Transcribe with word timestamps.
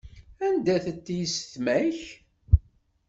Anda-tent 0.45 1.07
yissetma-k? 1.15 1.99